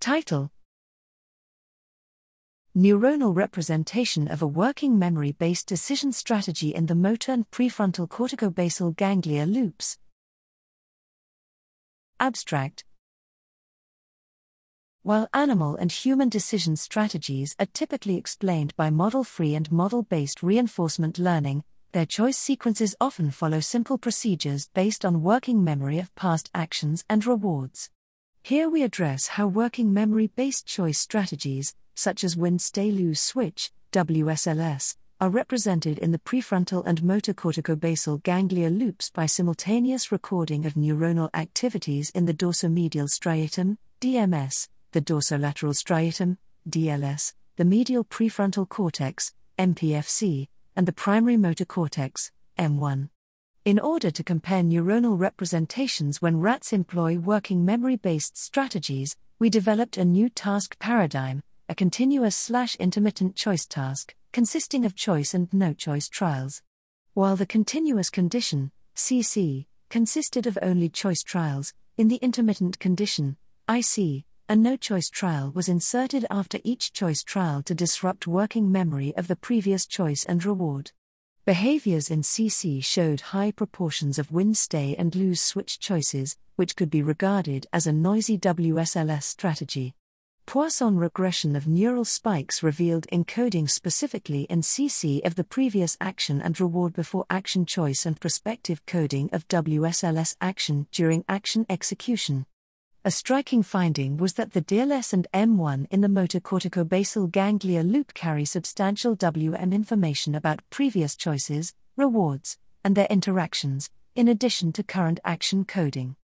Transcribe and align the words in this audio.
Title 0.00 0.52
Neuronal 2.76 3.34
representation 3.34 4.28
of 4.28 4.40
a 4.40 4.46
working 4.46 4.96
memory 4.96 5.32
based 5.32 5.66
decision 5.66 6.12
strategy 6.12 6.72
in 6.72 6.86
the 6.86 6.94
motor 6.94 7.32
and 7.32 7.50
prefrontal 7.50 8.08
corticobasal 8.08 8.94
ganglia 8.94 9.44
loops. 9.44 9.98
Abstract 12.20 12.84
While 15.02 15.28
animal 15.34 15.74
and 15.74 15.90
human 15.90 16.28
decision 16.28 16.76
strategies 16.76 17.56
are 17.58 17.66
typically 17.66 18.16
explained 18.16 18.76
by 18.76 18.90
model 18.90 19.24
free 19.24 19.56
and 19.56 19.70
model 19.72 20.04
based 20.04 20.44
reinforcement 20.44 21.18
learning, 21.18 21.64
their 21.90 22.06
choice 22.06 22.38
sequences 22.38 22.94
often 23.00 23.32
follow 23.32 23.58
simple 23.58 23.98
procedures 23.98 24.68
based 24.74 25.04
on 25.04 25.22
working 25.22 25.64
memory 25.64 25.98
of 25.98 26.14
past 26.14 26.50
actions 26.54 27.04
and 27.10 27.26
rewards. 27.26 27.90
Here 28.42 28.70
we 28.70 28.82
address 28.82 29.26
how 29.28 29.46
working 29.46 29.92
memory 29.92 30.28
based 30.28 30.66
choice 30.66 30.98
strategies, 30.98 31.74
such 31.94 32.24
as 32.24 32.36
win 32.36 32.58
stay 32.58 32.90
lose 32.90 33.20
switch, 33.20 33.72
WSLS, 33.92 34.96
are 35.20 35.28
represented 35.28 35.98
in 35.98 36.12
the 36.12 36.18
prefrontal 36.18 36.82
and 36.86 37.02
motor 37.02 37.34
corticobasal 37.34 38.22
ganglia 38.22 38.70
loops 38.70 39.10
by 39.10 39.26
simultaneous 39.26 40.10
recording 40.12 40.64
of 40.64 40.74
neuronal 40.74 41.28
activities 41.34 42.10
in 42.10 42.24
the 42.24 42.32
dorsomedial 42.32 43.08
striatum, 43.08 43.76
DMS, 44.00 44.68
the 44.92 45.02
dorsolateral 45.02 45.74
striatum, 45.74 46.36
DLS, 46.68 47.34
the 47.56 47.64
medial 47.64 48.04
prefrontal 48.04 48.68
cortex, 48.68 49.34
MPFC, 49.58 50.48
and 50.76 50.86
the 50.86 50.92
primary 50.92 51.36
motor 51.36 51.64
cortex, 51.64 52.30
M1. 52.58 53.08
In 53.68 53.78
order 53.78 54.10
to 54.10 54.24
compare 54.24 54.62
neuronal 54.62 55.18
representations 55.18 56.22
when 56.22 56.40
rats 56.40 56.72
employ 56.72 57.18
working 57.18 57.66
memory 57.66 57.96
based 57.96 58.34
strategies, 58.38 59.14
we 59.38 59.50
developed 59.50 59.98
a 59.98 60.06
new 60.06 60.30
task 60.30 60.78
paradigm, 60.78 61.42
a 61.68 61.74
continuous 61.74 62.34
slash 62.34 62.76
intermittent 62.76 63.36
choice 63.36 63.66
task, 63.66 64.14
consisting 64.32 64.86
of 64.86 64.94
choice 64.94 65.34
and 65.34 65.52
no 65.52 65.74
choice 65.74 66.08
trials. 66.08 66.62
While 67.12 67.36
the 67.36 67.44
continuous 67.44 68.08
condition, 68.08 68.72
CC, 68.96 69.66
consisted 69.90 70.46
of 70.46 70.58
only 70.62 70.88
choice 70.88 71.22
trials, 71.22 71.74
in 71.98 72.08
the 72.08 72.16
intermittent 72.22 72.78
condition, 72.78 73.36
IC, 73.68 74.24
a 74.48 74.56
no 74.56 74.78
choice 74.78 75.10
trial 75.10 75.52
was 75.54 75.68
inserted 75.68 76.24
after 76.30 76.58
each 76.64 76.94
choice 76.94 77.22
trial 77.22 77.62
to 77.64 77.74
disrupt 77.74 78.26
working 78.26 78.72
memory 78.72 79.14
of 79.14 79.28
the 79.28 79.36
previous 79.36 79.84
choice 79.84 80.24
and 80.24 80.42
reward. 80.46 80.92
Behaviors 81.48 82.10
in 82.10 82.20
CC 82.20 82.84
showed 82.84 83.22
high 83.32 83.52
proportions 83.52 84.18
of 84.18 84.30
win 84.30 84.52
stay 84.52 84.94
and 84.98 85.14
lose 85.14 85.40
switch 85.40 85.78
choices, 85.78 86.36
which 86.56 86.76
could 86.76 86.90
be 86.90 87.00
regarded 87.00 87.66
as 87.72 87.86
a 87.86 87.90
noisy 87.90 88.36
WSLS 88.36 89.22
strategy. 89.22 89.94
Poisson 90.44 90.98
regression 90.98 91.56
of 91.56 91.66
neural 91.66 92.04
spikes 92.04 92.62
revealed 92.62 93.06
encoding 93.10 93.66
specifically 93.70 94.42
in 94.50 94.60
CC 94.60 95.24
of 95.24 95.36
the 95.36 95.42
previous 95.42 95.96
action 96.02 96.42
and 96.42 96.60
reward 96.60 96.92
before 96.92 97.24
action 97.30 97.64
choice 97.64 98.04
and 98.04 98.20
prospective 98.20 98.84
coding 98.84 99.30
of 99.32 99.48
WSLS 99.48 100.36
action 100.42 100.86
during 100.92 101.24
action 101.30 101.64
execution. 101.70 102.44
A 103.04 103.12
striking 103.12 103.62
finding 103.62 104.16
was 104.16 104.32
that 104.34 104.54
the 104.54 104.60
DLS 104.60 105.12
and 105.12 105.28
M1 105.32 105.86
in 105.88 106.00
the 106.00 106.08
motor 106.08 106.40
corticobasal 106.40 107.30
ganglia 107.30 107.84
loop 107.84 108.12
carry 108.12 108.44
substantial 108.44 109.14
WM 109.14 109.72
information 109.72 110.34
about 110.34 110.68
previous 110.68 111.14
choices, 111.14 111.74
rewards, 111.96 112.58
and 112.82 112.96
their 112.96 113.06
interactions, 113.08 113.88
in 114.16 114.26
addition 114.26 114.72
to 114.72 114.82
current 114.82 115.20
action 115.24 115.64
coding. 115.64 116.16